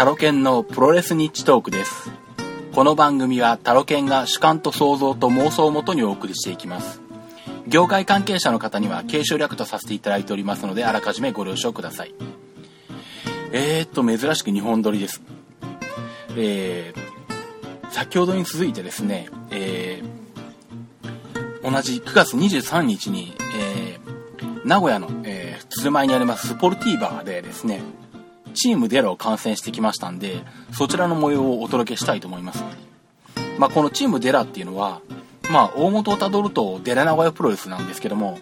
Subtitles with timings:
[0.00, 2.10] タロケンのプロレスニッチトークです。
[2.72, 7.02] この番組はタロケンが主観と想像と妄想をもとにお送りしていきます。
[7.66, 12.14] 業界関係者の方には継承略とさせていただいておりますので、あらかじめご了承ください。
[13.52, 15.20] えー、っと、珍しく日本撮りです。
[16.34, 27.82] えー、先ほどに続いてですね、えー、同じ9月23日に、えー、名古屋の、えー、鶴舞にありますスポルティーバーでですね、
[28.50, 32.64] チームデラを観戦してきましたんで、そちらの模様をお届けしたいと思います。
[33.58, 35.00] まあ、このチームデラっていうのは、
[35.50, 38.38] まあ、大元をたどるとデラ名古屋プロレスなんですけども、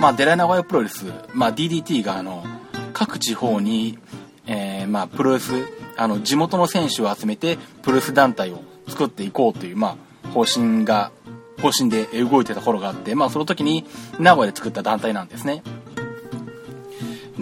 [0.00, 2.44] まあ、デラ名古屋プロレス、まあ、DDT があの、
[2.92, 3.98] 各地方に、
[4.46, 5.52] えー、まあ、プロレス、
[5.96, 11.12] あの、地元の選手を集めて、プロレス団体を作っていこうという、まあ、方針が、
[11.60, 13.84] 方針で動いてた頃があって、まあ、その時に
[14.18, 15.62] 名古屋で作った団体なんですね。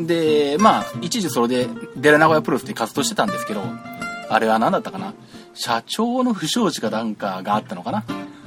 [0.06, 3.62] で、まあ、一時それで、デラ名古屋プロレスで活動してたんですけど、
[4.28, 5.14] あれは何だったかな？
[5.54, 8.04] 社長の不祥事かなんかがあったのかな？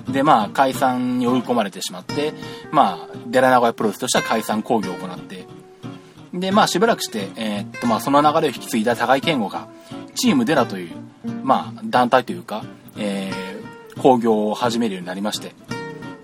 [0.10, 2.34] で、まあ、解散に追い込まれてしまって、
[2.72, 5.46] まあ、デラ名古屋プロレスとしては解散工業を行って、
[6.34, 9.68] で、まあ、しばらくして、えーっと、まあ、その流れを引き継いだ高井健吾が、
[10.16, 10.92] チームデラという、
[11.44, 12.64] まあ、団体というか、
[12.98, 15.54] えー、工業を始めるようになりまして、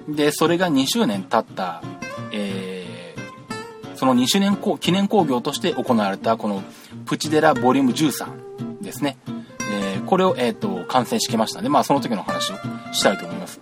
[0.08, 1.82] で、それが2周年経った、
[2.32, 2.77] えー、
[3.98, 6.64] その2周年記念工業として行われた、この、
[7.06, 9.18] プチデラボリューム13ですね。
[9.72, 12.56] えー、これを、えーと、完成してきましたので、まあ、その時の話を
[12.94, 13.60] したいと思います。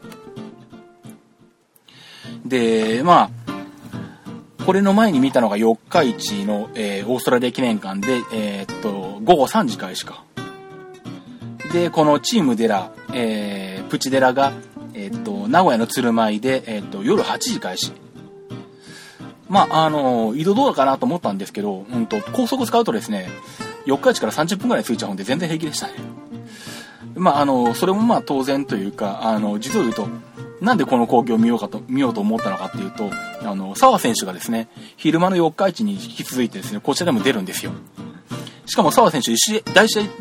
[2.46, 3.32] で、ま
[4.58, 10.26] あ、これの前に見たのが四日市の、えー、オーストラリア記念館で、えっと、午後3時開始か。
[11.72, 14.54] で、このチームデラ、えー、プチデラが、
[14.94, 17.94] えっと、名古屋の鶴舞で、えーっと、夜8時開始。
[19.50, 23.30] まあ、あの、移動どうかなと思ったんですけど、うんと、高速使うとですね、
[23.86, 25.94] 四日市から30分くらい着いちゃうんで全然平気でしたね。
[27.16, 30.08] まあ、あの、それもまあ当然というか、あの、実を言うと、
[30.62, 33.10] なんでこの興行を見ようかと、見ようと思ったのかっていうと、
[33.44, 34.68] あの、沢選手がですね、
[34.98, 37.72] 昼間の四日市に引き続いてですね、こちらでも出るんですよ。
[38.66, 39.62] しかも沢選手一試合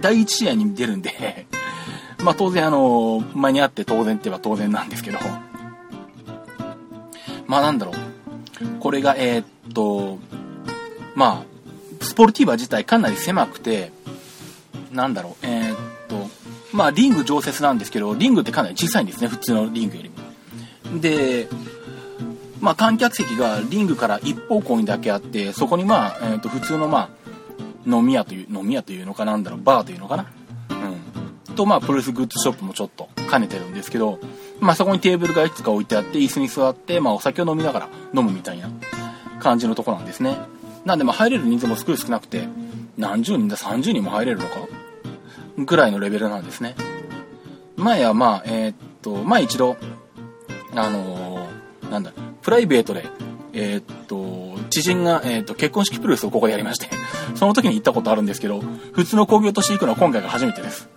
[0.00, 1.46] 第一試合に出るんで、
[2.22, 5.18] まあ当然あの、前にあって当然って言えば当然なんですけど、
[7.46, 7.94] まあなんだろう。
[8.80, 10.18] これが、えーっと、
[11.14, 13.92] まあ、スポルティーバ自体かなり狭くて、
[14.92, 15.76] なんだろう、えーっ
[16.08, 16.28] と、
[16.72, 21.00] まあリング常設なんですけど、リングってかなり小さいんですね、普通のリングよりも。
[21.00, 21.48] で、
[22.60, 27.24] まあ観客席がリングから一方向にだけあって、そこにまあ、えーっと、普通のまあ、
[27.86, 30.26] 飲み屋という、飲み屋というのかなんだろう、バーというのかな。
[31.48, 31.54] うん。
[31.54, 34.18] と、まあ、プロレスグッズショップもちょっと兼ねてるんですけど、
[34.64, 38.70] まあそこにテーブルがいくつか置いてあって、椅子に座って、まあお酒を飲みながら飲むみたいな
[39.38, 40.38] 感じのとこなんですね。
[40.84, 42.48] なんでまあ入れる人数も少少なくて、
[42.96, 44.56] 何十人だ、30人も入れるのか
[45.58, 46.74] ぐらいのレベルなんですね。
[47.76, 49.76] 前はまあ、えーっと、前一度、
[50.74, 53.04] あのーなんだ、プライベートで、
[53.52, 56.88] えーっと、知人が、えーっと、結婚式プロレスをここでやりまして、
[57.36, 60.88] その時に行ったことあるんですけど、普通の工業として行くのは今回が初めてです。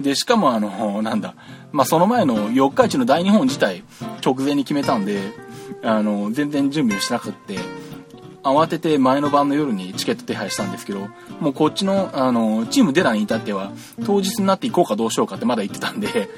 [0.00, 1.34] で、しかもあの、なんだ、
[1.72, 3.82] まあ、その前の四日市の大日本自体、
[4.24, 5.20] 直前に決めたんで、
[5.82, 7.58] あの、全然準備をしてなくって、
[8.42, 11.08] 慌てて前の晩の夜にチケット手配したんですけど、
[11.40, 13.72] もうこっちの、あの、チームデラに至っては、
[14.04, 16.28] 当日になって行こうかどうしようかってまだ言ってたんで、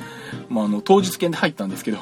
[0.49, 1.99] まあ、あの、当日券で入ったんですけど、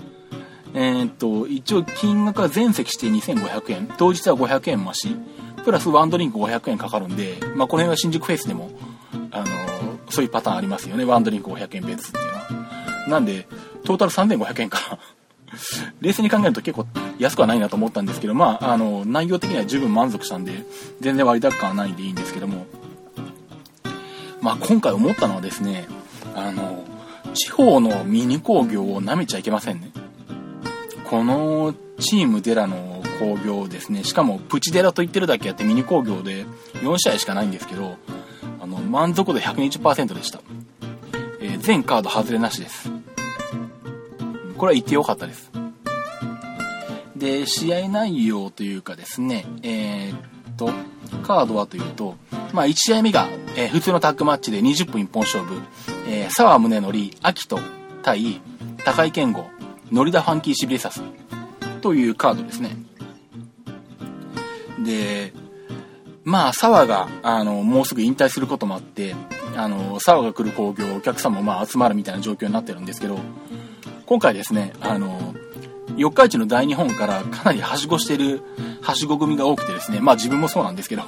[0.74, 5.16] えーっと、一応金額は全席して2500円、当日は500円増し、
[5.64, 8.70] プラスワンドリンク500円かかるんで、まあ、この辺は新宿フェイスでも、
[9.30, 9.46] あの、
[10.10, 11.04] そういうパターンありますよね。
[11.04, 13.08] ワンドリンク500円別っていうのは。
[13.08, 13.46] なんで、
[13.84, 14.98] トータル3500円か。
[16.00, 16.86] 冷静に考えると結構
[17.18, 20.64] 安くはないなと思ったんですけど、まあ、あの、内容的には十分満足したんで、
[21.00, 22.66] 全然割高感はないんでいいんですけども、
[24.40, 25.86] まあ、今回思ったのはですね、
[26.34, 26.84] あの、
[27.34, 29.90] 地方のミニ工業を舐めちゃいけませんね。
[31.04, 36.44] このチームデラの工業ですね、しかもプチデラと言ってるだけあってミニ工業で
[36.74, 37.96] 4試合しかないんですけど、
[38.66, 40.40] あの、満足度120%でした。
[41.40, 42.90] えー全カード外れなしです。
[44.56, 45.50] これは言ってよかったです。
[47.16, 50.70] で、試合内容というかですね、えーっと、
[51.22, 52.16] カードはというと、
[52.52, 55.60] まあ1試合目が、えー普通のタッグマッチで20分一本勝負、
[56.08, 56.92] えー、沢宗則、
[57.22, 57.58] 秋人
[58.02, 58.40] 対
[58.84, 59.46] 高井健吾、
[59.92, 61.02] ノリダファンキーシビレサス
[61.80, 62.76] というカードですね。
[64.84, 65.32] で、
[66.26, 69.14] まあ、沢が、あの、もうすぐ引退することもあって、
[69.54, 73.20] あの、沢が来る工業、お客さんもまあ集まるみたいな状況になってるんですけど、
[74.06, 75.36] 今回ですね、あの、
[75.96, 78.42] 四日市の大日本からかなりはしごしてる、
[78.82, 81.02] はしご組が多くてですね、まあ自分もそうなんですけど、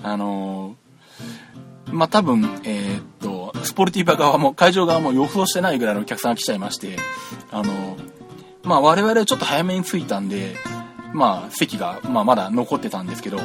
[0.00, 0.76] あの、
[1.86, 6.96] まあ多分、えー、っと、スポルティーバ側も、会場側も予想してないぐらいのお客さんが来ちゃいまして、
[7.50, 7.96] あの、
[8.62, 10.54] まあ我々はちょっと早めに着いたんで、
[11.12, 13.40] まあ席が、まあ、まだ残ってたんですけど、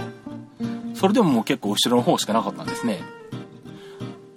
[0.96, 3.02] それでももう結構後ろの方しかなかったんですね。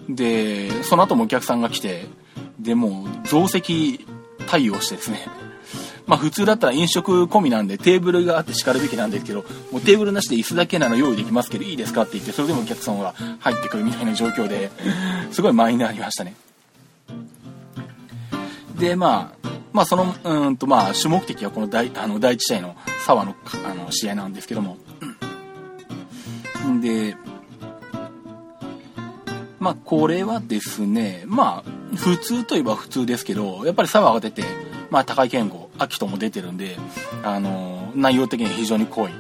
[0.08, 2.06] で、その後もお客さんが来て、
[2.58, 4.06] で、もう増席
[4.46, 5.26] 対応してですね、
[6.06, 14.70] まあ普通だったら飲食込みなんでテーブルがあって叱るべきなんですけど、もうテーブルなしで椅子だけなら用意できますけどいいですかって言って、それでもお客さんが入ってくるみたいな状況で、
[15.30, 16.34] すごい満員になりましたね。
[18.78, 24.78] で、まあ、まあその、うんとまあ主目的はこの第あの第1試合の沢のあの試合なんですけども、
[26.80, 27.16] で、
[29.58, 34.44] まあこれはですね、まあ普通といえば普通ですけど、やっぱり沢が出て、
[34.90, 36.76] まあ高い健吾、秋人も出てるんで、
[37.22, 39.12] あの、内容的に非常に濃い、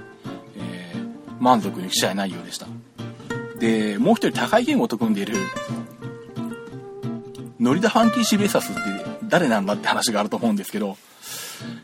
[0.56, 2.66] えー、満足に試合内容でした。
[3.58, 5.34] で、もう一人高い健吾と組んでいる、
[7.58, 8.80] ノリダ・ファンキー・シベサスって
[9.24, 10.96] 誰なんだって話があると思うんですけど、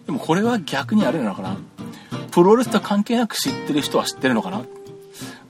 [0.06, 1.56] でもこれは逆にあれなのかな
[2.30, 4.64] プロレスと関係なく知ってる人は知ってるのかな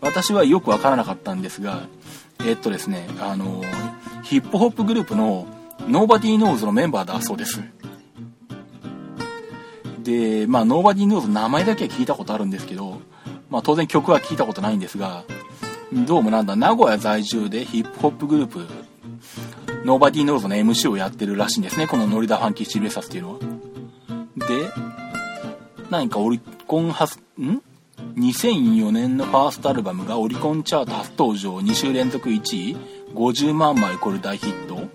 [0.05, 1.89] 私はよくわからなかったんですが、
[2.47, 3.63] えっとですね、あの、
[4.23, 5.47] ヒップホップグループの
[5.81, 7.63] Nobody Knows のメンバーだそうです。
[10.03, 13.01] で、まあ、Nobody Knows 名前だけは聞いたことあるんですけど、
[13.51, 15.25] まあ、当然曲は聞いたことないんですが、
[15.93, 18.67] どうもなんだ、名古屋在住でヒップホップグループ、
[19.85, 23.39] Nobody Knows の MC をやってるらしいんですね、このノリダ・ファンキー・シルベサスっていうのは。
[23.39, 24.71] で、
[25.91, 27.63] 何かオリコン初、ん？
[28.17, 31.57] 2004年のファーストアルバムがオリコンチャート初登場。
[31.59, 32.77] 2週連続1位。
[33.15, 34.89] 50万枚超える大ヒット。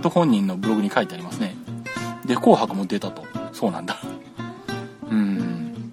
[0.00, 1.54] と本人のブログに書いてありますね。
[2.24, 3.24] で紅白も出たと。
[3.52, 3.98] そうなんだ。
[5.10, 5.92] うん。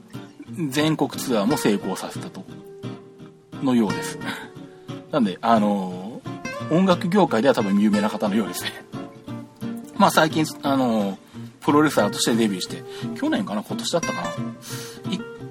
[0.69, 2.43] 全国ツアーも成功させたと。
[3.61, 4.19] のようです。
[5.11, 6.21] なんであの
[6.71, 8.71] 音楽業界では多分有名な方のようですね。
[9.95, 11.17] まあ最近あの
[11.61, 12.83] プロレスラーとしてデビューして
[13.15, 13.63] 去年かな？
[13.63, 14.29] 今年だったかな？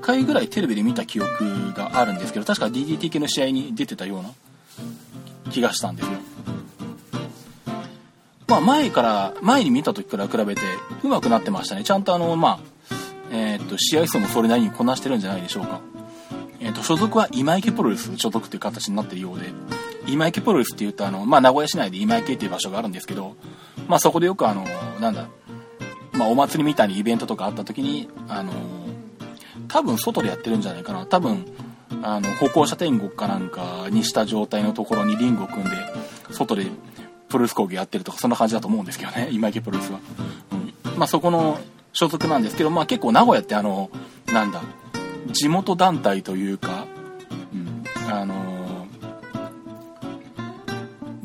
[0.02, 4.30] 回ぐらいテレビで見た記憶があるんですけど確か DDT 系の試合に出てたような
[5.50, 6.12] 気がしたんですよ。
[8.48, 10.60] まあ前から前に見た時から比べて
[11.02, 11.84] 上手くなってましたね。
[11.84, 12.60] ちゃんとあのまあ
[13.30, 15.80] え、っと試合数もそれなりにこなしてるんじゃないでしょうか。
[16.60, 19.46] え、っと所属は今池プロレス所属っていう形になってるようで
[20.06, 23.36] 今池プロレスっていうとあの、まあ、名古屋市内で今池っていう場所があるんですけど、
[23.88, 24.64] まあ、そこでよくあの
[25.00, 25.28] なんだ、
[26.12, 28.52] まあ、お祭りみたいにイベントとかあった時にあの
[29.68, 31.06] 多分外でやってるんじゃないかな。
[31.06, 31.46] 多分
[32.02, 35.70] あの歩行者天国かなんかにした状態のところにリングを組んで
[36.30, 36.66] 外で
[37.28, 39.28] プロレス工芸やってるとかそんな感じだと思うんですけどね。
[39.32, 40.00] 今池プロレスは、
[40.84, 41.58] うん、まあそこの
[41.92, 43.90] 所属なんですけどまあ結構名古屋ってあの
[44.32, 44.62] なんだ
[45.30, 46.86] 地元団体というか、
[47.52, 48.86] うん、あの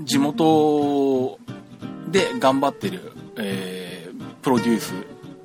[0.04, 1.40] 地元
[2.10, 4.94] で頑張ってる、えー、プロデュース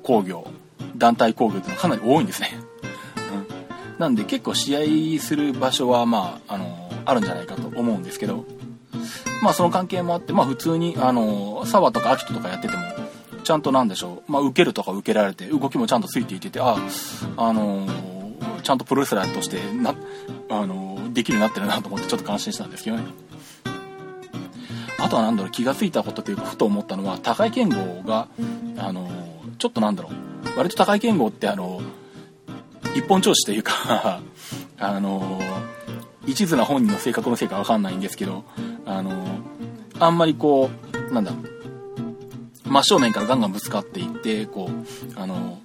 [0.03, 0.47] 工業
[0.95, 2.57] 団体工業っていうのはかなり多いんですね。
[4.03, 8.43] なんで結構試合する場所はまあ、あのあるんじゃないかと思うんですけど、
[9.41, 12.83] まあその関係もあって、まあ普通に、あの沢とか秋人とかやってても、
[13.45, 16.75] ちゃんとなんでしょう、まあ受けるとか受けられて、動きもちゃんとついていてて、あ、
[17.37, 17.87] あの
[18.61, 19.95] ちゃんとプロレスラーとしてな、
[20.49, 23.03] あのできるようになってるなと思ってちょっと感心したんですけどね。
[24.99, 28.27] あとは何だろう、気が付いたことというか、ふと思ったのは、高井健吾が、
[28.79, 29.09] あの
[29.59, 31.81] ちょっとなんだろう、割と高井健吾ってあの
[32.95, 34.21] 一本調子というか
[34.77, 35.41] あの
[36.25, 38.43] 一途な本人の性格のせいか分かんないんですけど
[38.85, 39.11] あの
[39.99, 40.69] あんまりこ
[41.09, 41.31] うなんだ
[42.65, 45.59] 真正面からガンガンぶつかっていってこうあの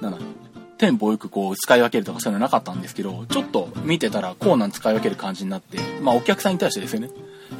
[0.00, 0.18] なんだ
[0.78, 7.10] テンポよくこう使い分けるとかそういうのなかったんですけどちょっと見てたらコーナー使い分ける感じになってまあお客さんに対してですよね。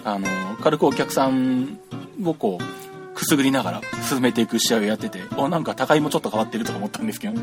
[0.05, 0.27] あの
[0.63, 1.79] 軽くお客さん
[2.25, 7.41] をこうくすぐりながら進めていく試合をやってておなんか高いもちょっと変わってるとか思ったんですけど、ね、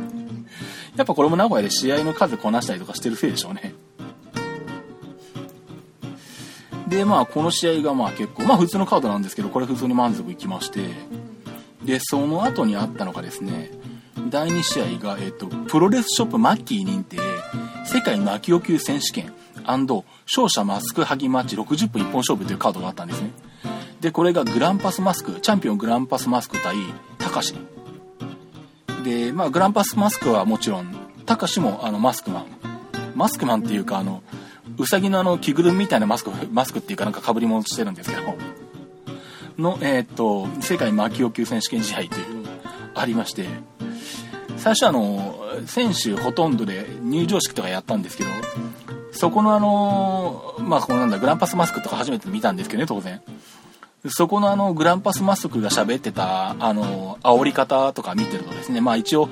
[0.96, 3.74] やっぱこれも名古屋で試合の数こなしたりとかしてるせいでしょうね。
[6.88, 10.90] で、まあ、この試合がまあ結構、まあ普通のカードなんですけど、これ普通に満足いきまして、
[11.84, 13.72] で、その後にあったのがですね、
[14.30, 17.18] 第2試合が、えっと、プロレスショップマッキー認定、
[17.86, 19.34] 世界マキオ級選手権
[19.66, 23.32] 勝者マスクハギマッチ60分一本勝負というカードがあったんですね。
[24.02, 26.76] で、これがグランパスマスク、チャンピオングランパスマスク対、
[27.18, 27.56] たかし。
[29.04, 30.96] で、まあ、グランパスマスクはもちろん、
[31.26, 32.46] たかしもあのマスクマン。
[33.16, 34.24] マスクマンっていうか、あの、
[34.78, 38.22] うさぎのあの着ぐるみみたいなマスク、マスクっていうかなんか被り物してるんですけど、
[39.58, 42.46] の、えー、っと、世界魔球級選手権試合という
[42.96, 43.48] ありまして、
[44.58, 48.30] 最初あの、選手ほとんどで入場式とかやったんですけど、
[49.12, 53.22] そこのあの、まあ、このなんだ、グランパスマスクとか初めて見たんですけどね、当然。
[54.10, 59.30] そこのあの、グランパスマスクが喋ってた、あの、煽り方とか見てるとですね、まあ一応、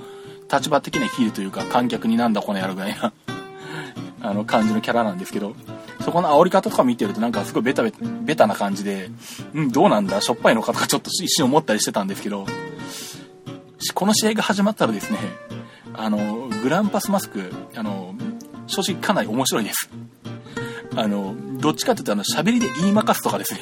[0.51, 3.12] 立場的なヒールというか、観客になんだこの野郎ぐらいな
[4.22, 5.56] あの、感じのキャラなんですけど、
[6.04, 9.10] そこの煽り方とか見てるとなんかすごいベタベタ、な感じで、
[9.54, 12.46] うん、どうなんだ、しょっぱいのかとかちょっと一瞬思ったりしてたんですけど、
[13.94, 15.20] この試合が始まったらですね、
[15.94, 18.16] あの、グランパスマスク、あの、
[18.68, 19.90] 正直かなり面白いです。
[20.96, 23.62] あの、どっちかっていうと、あの、喋りで言いまかすとかですね。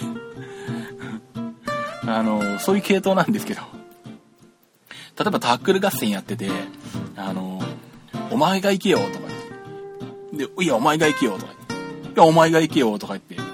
[2.17, 3.61] あの、そういう系統なんですけど。
[5.17, 6.49] 例えばタックル合戦やってて、
[7.15, 7.61] あの、
[8.31, 9.09] お前が行けよとか
[10.31, 10.53] 言って。
[10.55, 12.13] で、いや、お前が行けよとか言って。
[12.13, 13.49] いや、お前が行けよとか言って。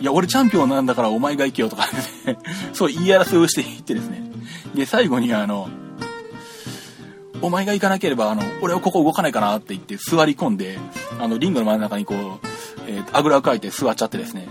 [0.00, 1.86] いや、俺チャンピオンなんだからお前が行けよとか
[2.26, 2.38] ね、
[2.72, 4.30] そう言い争いをしていってですね。
[4.74, 5.68] で、最後にあの、
[7.40, 10.78] お前が行かなければ、あの、俺はここ動かないかなって言って座り込んで、
[11.18, 12.18] あの、リングの真ん中にこう、
[12.86, 14.48] えー、あぐらをかいて座っちゃってですね。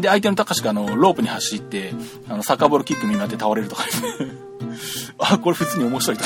[0.00, 1.92] で、相手の高志があの、ロープに走って、
[2.28, 4.08] あの、サッカーボールキックになって倒れるとかですね。
[5.18, 6.24] あ、これ普通に面白いと。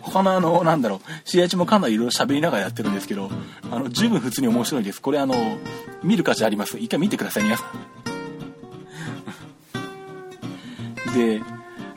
[0.00, 3.30] 他のあの、なんだろう、試合中もかなりいろいろ喋りながらやってるんですけど、
[3.70, 5.00] あの、十分普通に面白いです。
[5.00, 5.34] これあの、
[6.02, 6.78] 見る価値あります。
[6.78, 7.68] 一回見てください、皆さん。
[11.14, 11.40] で、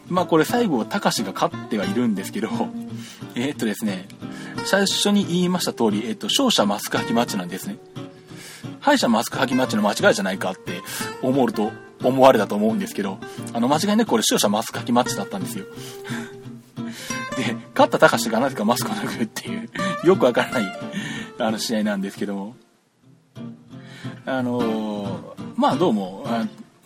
[0.07, 2.49] まあこれ最後、たかしが勝ってはいるんですけど、
[3.35, 4.07] えー、っとですね、
[4.65, 7.77] 最初に言いました通り、えー、っと、勝者マスク履きマッチなんですね。
[8.79, 10.81] 歯医者マスク履きマッチの間違いじゃないかって
[11.21, 11.71] 思うと、
[12.03, 13.17] 思われたと思うんですけど、
[13.53, 15.65] あの、間違いなくこれ勝者マスク履きマッチだったんですよ。
[17.37, 19.69] で、勝ったたかしがなぜかマスクを脱ぐっていう、
[20.03, 20.79] よくわからない、
[21.39, 22.55] あの、試合なんですけども、
[24.25, 26.27] あのー、まあどうも、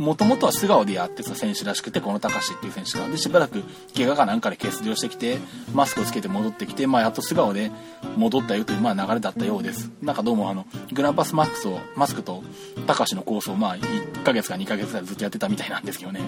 [0.01, 3.07] もともとは素顔でやってた選手らしくて、この高志っていう選手が。
[3.07, 3.63] で、しばらく
[3.95, 5.37] 怪我かなんかで欠場してきて、
[5.73, 7.71] マスクをつけて戻ってきて、まあ、やっと素顔で
[8.17, 9.91] 戻ったよという、まあ、流れだったようです。
[10.01, 12.43] なんかどうもあの、グランパスマックスを、マスクと
[12.87, 16.21] 高志のコースを、まあ、1ヶ月か2ヶ月ぐらいずっとやってたみたいなんですけどね。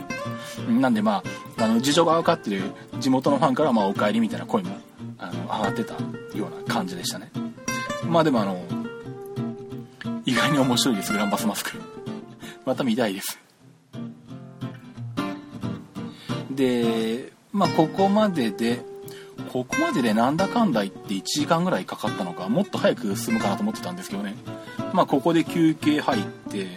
[0.70, 1.24] なんでま
[1.58, 2.62] あ、あの、事情が分かってる
[3.00, 4.78] 地元のファンから、まあ、お帰りみたいな声も、
[5.18, 5.94] あの、上がってた
[6.38, 7.32] ような感じでしたね。
[8.08, 8.62] まあでもあの、
[10.26, 11.82] 意外に面白いです、グランパスマスク。
[12.66, 13.40] また見たいです。
[16.56, 18.82] で、まあ、ここまでで、
[19.52, 24.36] ここまででなんだかんだ言って1時間ぐらいかかったのか、もっと早く進むかなと思ってたんですけどね。
[24.94, 26.68] まあ、ここで休憩入って、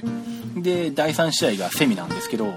[0.56, 2.54] で、第3試合がセミなんですけど、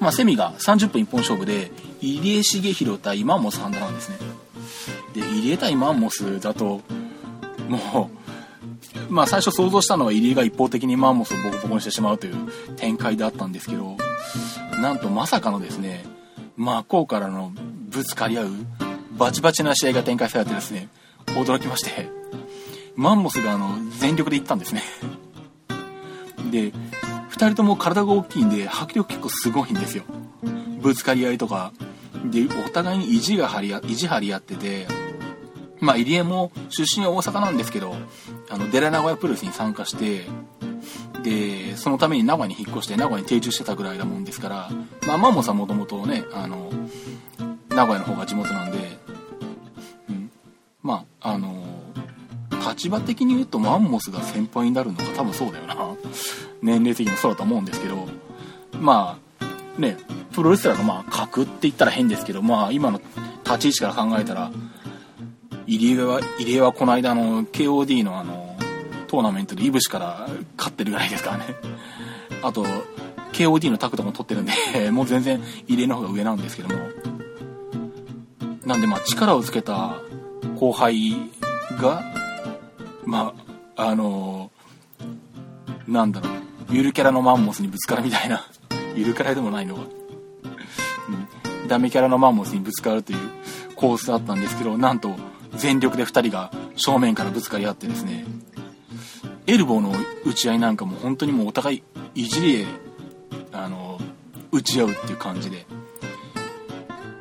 [0.00, 1.70] まあ、セミが30分一本勝負で、
[2.00, 4.18] 入江重弘対マンモスハンダなんですね。
[5.14, 6.82] で、入江対マンモスだと、
[7.68, 8.10] も
[9.10, 12.36] う、まあ最初想像したのは入江が一方的にマンモスをボコボコにしてしまうという
[12.76, 13.96] 展開であったんですけど、
[14.80, 16.04] なんとまさかのですね、
[16.56, 17.52] 真っ向からの
[17.88, 18.48] ぶつかり合う
[19.16, 20.88] バチバチな試合が展開されてですね、
[21.26, 22.08] 驚きまして、
[22.96, 24.82] マンモスがあの全力で行ったんですね。
[26.50, 30.04] で、2人とも体が大きいんで迫力結構すごいんですよ。
[30.80, 31.72] ぶつかり合いとか。
[32.30, 34.86] で、お互いに意地が張り合、意地張り合ってて、
[35.80, 37.94] まあ、入江も出身は大阪なんですけど、
[38.48, 40.26] あの、デラ名古屋プロレスに参加して、
[41.24, 44.70] で、そのために名古屋に引っ越して名古屋に定住してたぐらいだもんですから、
[45.06, 46.70] まあ、マンモさんもともとね、あの、
[47.70, 48.78] 名古屋の方が地元なんで、
[50.10, 50.30] うん、
[50.82, 51.64] まあ、あの、
[52.68, 55.76] 立場的に言うとマンモスが先輩になるのか多分そうだよな。
[56.62, 58.06] 年齢的にもそうだと思うんですけど、
[58.78, 59.96] まあ、ね、
[60.32, 63.00] プロレスラーのまあ格って言ったら変ですけど、まあ今の
[63.44, 64.50] 立ち位置から考えたら、
[65.66, 68.43] 入江は、入江はこの間の KOD のあの、
[69.14, 71.44] トーナメントでイブシから勝ってるぐらいですからね。
[72.42, 72.66] あと、
[73.32, 74.52] KOD のタクトも取ってるんで
[74.90, 76.74] もう全然入江の方が上なんですけども。
[78.66, 79.98] なんでまあ力をつけた
[80.58, 81.14] 後輩
[81.80, 82.02] が、
[83.04, 83.32] ま
[83.76, 86.32] あ、あのー、なんだろう、
[86.70, 88.44] ゆるキャラのマンモスにぶつかるみたいな、
[88.96, 89.82] ゆるキャラでもないのは、
[91.62, 93.18] うん、ダメキャラのマンモスにぶつかるという
[93.76, 95.14] コースだったんですけど、なんと
[95.54, 98.24] 全力で2人が正面からぶつかり合ってですね、
[99.46, 99.92] エルボーの
[100.24, 101.82] 打ち合いなんかも本当にもうお互い
[102.14, 102.66] いじりで、
[103.52, 104.00] あの、
[104.50, 105.66] 打ち合うっていう感じで。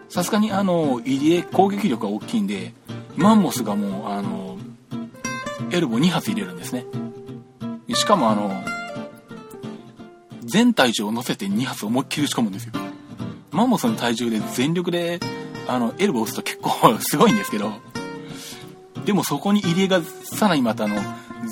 [0.10, 2.74] さすがにあの、入江攻撃力が大きいんで、
[3.16, 4.58] マンモスがもう、あの、
[5.72, 6.86] エルボー2発入れるんですね。
[7.94, 8.64] しかもあの、
[10.42, 12.74] 全体重を乗せて2発思いっきり打ち込むんですよ。
[13.52, 15.20] マンモスの体重で全力で、
[15.68, 17.72] あの、エルボー打つと結構すごいんですけど、
[19.06, 21.02] でもそこに入江がさらにまたあの、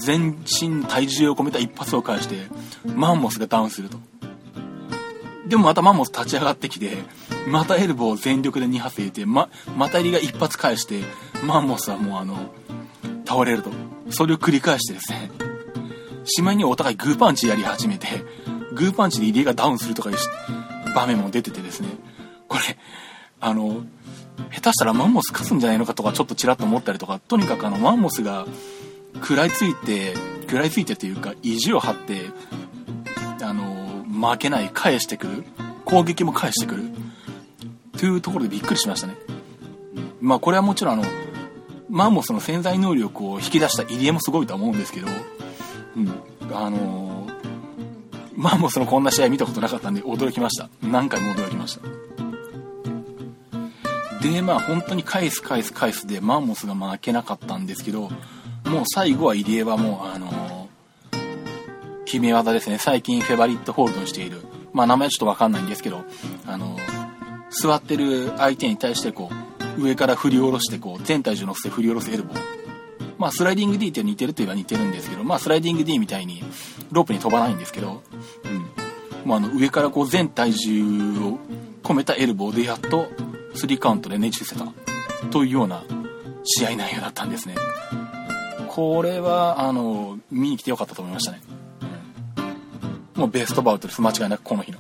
[0.02, 2.48] 全身体重を込めた一発を返して、
[2.86, 3.98] マンモスがダウンすると。
[5.48, 6.98] でもまたマンモス立ち上がってきて、
[7.48, 11.02] またエルボーを全力で2発入れて、ま、また入りが一発返して、
[11.46, 12.52] マンモスはもうあの、
[13.26, 13.70] 倒れると。
[14.10, 15.32] それを繰り返してですね、
[16.26, 18.08] しまいにお互いグーパンチやり始めて、
[18.74, 20.16] グーパンチで入江がダウンするとかいう
[20.96, 21.90] 場面も出ててですね、
[22.48, 22.78] これ、
[23.40, 23.84] あの、
[24.52, 28.46] 下手したらマンモス勝つんじゃないのかとかちょっとちらっと思ったりとか、とにかくあの、マンモスが
[29.16, 32.30] 食らいついて、食らいついてというか、意地を張って、
[33.42, 35.44] あの、負けない、返してくる。
[35.86, 36.84] 攻撃も返してくる。
[37.98, 39.16] というところでびっくりしましたね。
[40.22, 41.04] まあこれはもちろんあの、
[41.90, 45.08] マンモスの潜在能力を引き出した入江もすごいとは思うんですけど、
[45.98, 46.10] うん、
[46.56, 47.34] あのー、
[48.36, 50.70] マンモスのこんな試合見たことなかったんで驚きました。
[50.82, 51.82] 何回も驚きました。
[54.22, 58.10] で、まあ本当に返す返す返すでマンモスが負けなかったんですけど、
[58.72, 62.78] もう最後は入江はもうあのー、決め技ですね。
[62.78, 64.42] 最近フェバリットホールドにしている。
[64.72, 66.06] まあ名前ちょっとわかんないんですけど、
[66.48, 66.82] あのー、
[67.50, 69.30] 座ってる相手に対してこ
[69.78, 72.40] う、上から振り下ろしてこう、全体重乗せて振り下ろすエルボー。
[73.18, 76.42] まあスライディング D って似てるといえば似てるんですけど、まあスライディング D みたいに
[76.94, 78.02] ロープに飛ばないんですけど、
[78.46, 79.30] うん。
[79.30, 80.82] まああの上からこう全体重
[81.20, 81.38] を
[81.84, 83.10] 込めたエルボーでやっと
[83.56, 84.72] 3カウントでねじ伏せた
[85.30, 85.84] というような
[86.46, 87.56] 試合内容だったんですね。
[88.74, 91.42] これは、あの、見に来てよかったと思いましたね。
[93.16, 94.02] うん、もうベストバウトです。
[94.02, 94.80] 間違いなくこの日の。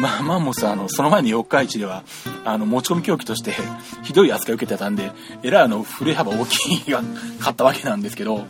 [0.00, 2.02] まあまあもさ、あの、その前に四日市では、
[2.44, 3.54] あの、持ち込み競技として
[4.02, 5.12] ひどい扱いを受けてたんで、
[5.44, 7.02] えらいあの、振れ幅大きいが
[7.38, 8.46] 勝ったわけなんですけど、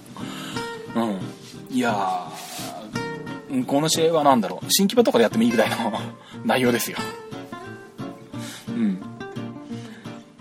[0.97, 1.21] うん。
[1.77, 5.77] いやー、この試合は何だろう、新規場とかでやってもいいぐらいの
[6.47, 6.97] 内容ですよ。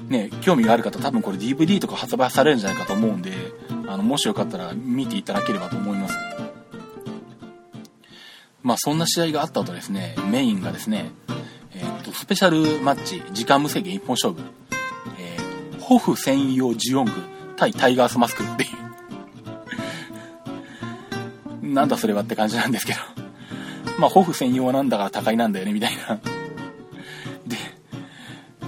[0.10, 3.32] ね、興味がある方多分これ DVD とか発売されるんじゃないかと思うんで、
[3.88, 6.18] あの、もしよかったら見ていただければと思います。
[8.64, 11.12] まあそんな試合があった後ですね、メインがですね、
[11.74, 14.42] えー、っと、スペシャルマッチ、時間無制限一本勝負、
[15.20, 17.12] えー、ホフ専用ジオング
[17.56, 18.68] 対タイガースマスクってい
[21.62, 21.74] う。
[21.74, 23.00] なんだそれはって感じなんですけど。
[24.00, 26.20] まあ、ホフ専用なんだから高いなんだよね、みたいな。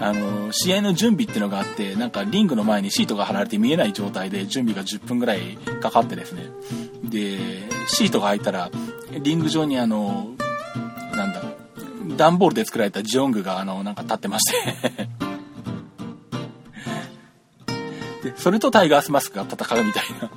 [0.01, 6.45] あの、試合の準備っていうのがあって、なんかリングの前にシートが貼られて見えない状態で準備が10分ぐらいかかってですね。
[7.03, 7.37] で、
[7.87, 8.71] シートが開いたら、
[9.21, 10.31] リング上にあの、
[11.15, 11.43] なんだ、
[12.17, 14.57] 段ボールで作られたジオングがあの、なんか立ってまして。
[18.23, 20.31] で、それとタイガースマスクが戦うみたいな。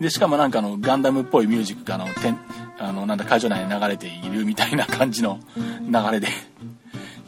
[0.00, 2.38] で、しかもなんかあの、ガンダムっぽいミュージックがあの、てん
[2.78, 6.28] あの、なんだ、会場内に流れているみたいな感じの流れで。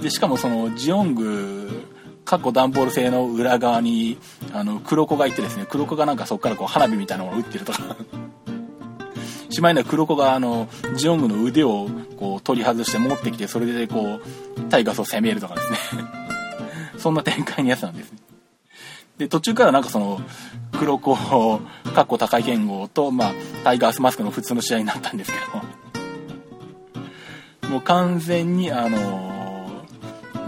[0.07, 1.83] で、しかもその、ジオング、
[2.25, 4.19] 過去段ボール製の裏側に、
[4.53, 7.97] あの、黒子がいてですね、黒子がなんかそこからこう、花火みたいなのを打ってるとか。
[9.51, 11.89] しまいには黒子があの、ジオングの腕を
[12.21, 15.79] こう取り外して持ってきて、それでこう、タイガースを攻めるとかですね。
[16.97, 18.19] そんな展開のやつなんですね。
[19.19, 20.21] で、途中からなんかその、
[20.79, 23.33] 黒子、カッコ高い剣豪と、まあ、
[23.65, 25.65] タイガースマスクの普通の試合になったんですけども。
[27.79, 29.36] う完全にあのー、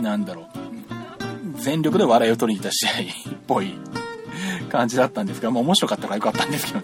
[0.00, 3.74] なんだろう、全力で笑いを取りに行った試合っぽい
[4.70, 6.82] 感じだったんですが、まあ面白かったからよかったんですけど、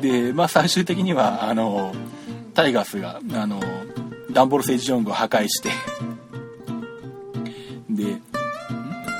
[0.00, 1.94] で、まあ最終的には、あの、
[2.54, 3.60] タイガースが、あの、
[4.32, 5.70] ダンボール政治ジジョングを破壊して
[7.88, 8.18] で、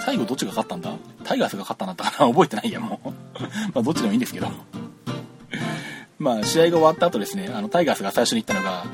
[0.05, 0.93] 最後どっちが勝ったんだ？
[1.25, 2.31] タイガースが勝ったんだったかな？
[2.33, 3.09] 覚えてないや、もう。
[3.73, 4.49] まあどっちでもいいんですけど。
[6.19, 8.87] まあ試合が終わった後ですね、あのタイガースが最初に言ったのが、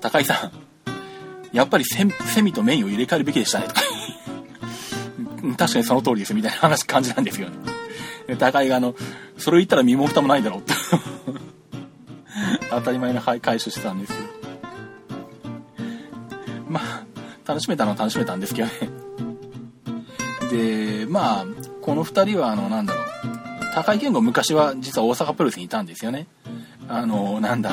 [0.00, 2.04] 高井さん、やっぱりセ
[2.42, 3.82] ミとメインを入れ替えるべきでしたねとか
[5.56, 7.56] 確かにその通りですみたいな話感じなんですよね。
[8.38, 8.94] 高井があの、
[9.38, 10.74] それを言ったら身も蓋もないだろうって
[12.70, 14.28] 当たり前の回収してたんですけど。
[16.68, 17.02] まあ、
[17.46, 18.74] 楽しめたのは楽しめたんですけどね。
[20.50, 21.46] で、まあ、
[21.80, 23.04] この2人は、あの、なんだろう。
[23.74, 26.26] 高井健吾昔は実は大阪プロレスにいたんですよね。
[26.88, 27.72] あの、なんだ。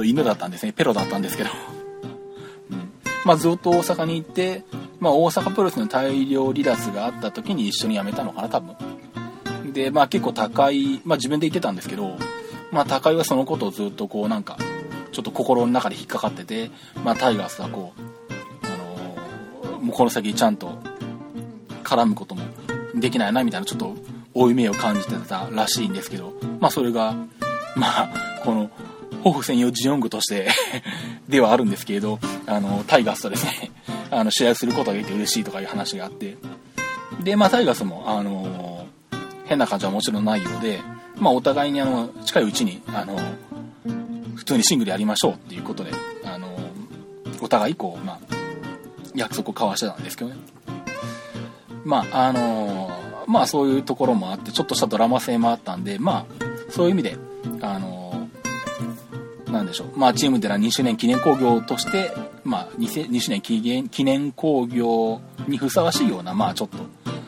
[0.00, 0.72] と、犬だったんですね。
[0.72, 1.50] ペロだったんですけど。
[2.70, 2.90] うん。
[3.24, 4.64] まあ、ずっと大阪に行って、
[4.98, 8.76] まあ、大阪プロレスの大量離脱があった時に一緒に辞めたのかな、多分。
[9.72, 12.16] で、まあ結構高い、まあ自分で言ってたんですけど、
[12.70, 14.58] まあ高いはそのことをずっとこうなんか、
[15.12, 16.70] ちょっと心の中で引っかかってて、
[17.04, 18.00] まあタイガースはこう、
[18.66, 20.78] あのー、もうこの先ちゃんと
[21.84, 22.42] 絡むことも
[22.94, 23.94] できないなみたいなちょっと
[24.34, 27.14] 負い目を感じてたらしいんですけど、まあそれが、
[27.76, 28.10] まあ
[28.44, 28.70] この、
[29.22, 30.48] ホフ専用ジオングとして
[31.28, 33.70] ではあるんですけれど、あの、タイガースとですね、
[34.10, 36.36] あの、試合することができて嬉しいとかいう話があって、
[37.22, 38.86] で、まあタイガースも、あの
[39.46, 40.80] 変な感じはもちろんないようで、
[41.16, 43.18] まあ、お互いにあの近いうちにあの
[44.36, 45.90] 普通にシングルやりましょうっていうことで
[46.24, 46.56] あの
[47.42, 48.18] お互いこう、まあ、
[49.14, 50.36] 約束を交わしてたんですけどね。
[51.84, 52.90] まあ、あの、
[53.26, 57.16] まあそういうところもあって、ちょっとしたドラマ性もあったんで、まあ、そういう意味で、
[57.62, 57.99] あの、
[59.50, 59.98] なんでしょう。
[59.98, 62.12] まあ、チームでは2周年記念興行として、
[62.44, 66.78] まあ2、2周年記念記念興行にふさわしいような、まあちょっと、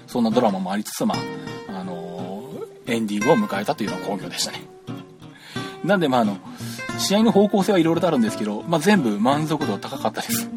[0.07, 4.63] そんなドラマもありつつ、まあ、あのー、エンディングを迎えたというような興行でしたね。
[5.85, 6.39] なんで、まあ、あの、
[6.99, 10.49] 試合の方向性はいろいろとあるんですけど、まあ、全部満足度高かったです。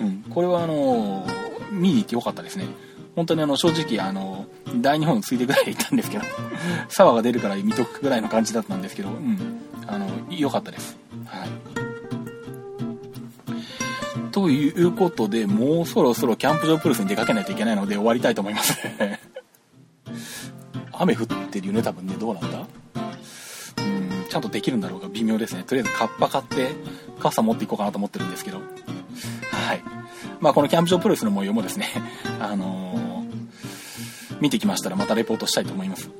[0.00, 0.24] うん。
[0.30, 2.66] これは、あのー、見に行ってよかったですね。
[3.14, 4.46] 本当にあの、正直、あの、
[4.80, 6.24] 大日本ついてぐらい行ったんですけど、
[6.88, 9.60] サワーが出るから見とくぐらいの感じだったんですけど、うん。
[9.86, 10.96] あの、良かったです。
[11.34, 11.48] はい。
[14.30, 18.76] ということで、もうそろそろキャンプ場プルスに出かけないといけないので終わりたいと思います
[20.92, 22.14] 雨降ってるよね、多分ね。
[22.18, 22.58] どうなんだ？
[22.58, 25.64] うん、ちゃんとできるんだろうか微妙ですね。
[25.64, 26.72] とりあえずカッパ買って、
[27.20, 28.58] 傘持っていこうかなと思ってるんですけど。
[28.58, 29.82] はい。
[30.40, 31.88] まあ、このキャンプ場プロレスの模様もですね、
[32.40, 36.10] あのー、見てきましたらまたレポートしたいと思います。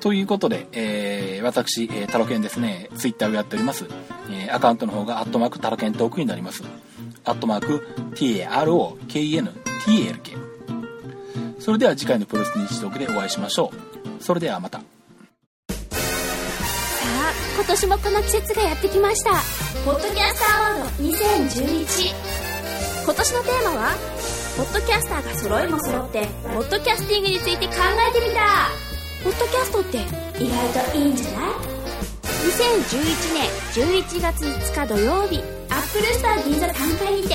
[0.00, 3.86] ということで、えー、私、えー、タロケンですね、ツイッターをやっております。
[4.30, 6.62] えー、アカウントの方が、アットマークタロケントークになります。
[7.24, 9.52] アットマーク、TAROKEN、
[9.84, 10.38] TALK。
[11.58, 13.78] それでは次回のプロレス日トークでお会いしましょう。
[14.22, 14.78] それではまた。
[14.78, 14.86] さあ、
[17.56, 19.32] 今年もこの季節がやってきました。
[19.84, 22.14] ポッドキャスターアワード2011。
[23.04, 23.92] 今年のテーマは、
[24.56, 27.74] ポッドキャスターが揃いも揃って、ポッドキャスティングについて考
[28.08, 28.87] えてみた。
[29.24, 29.98] ポッドキャストって
[30.42, 31.50] 意外といいんじゃない
[32.46, 33.48] ?2011 年
[34.06, 37.34] 11月5日土曜日、アップルスター銀座単体にて、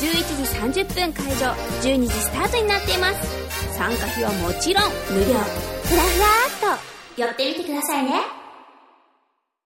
[0.00, 3.74] 11時30分会場、12時スタートになっています。
[3.76, 5.26] 参加費はもちろん無料。
[5.26, 6.78] ふらふらーっ
[7.16, 8.39] と寄ってみてくださいね。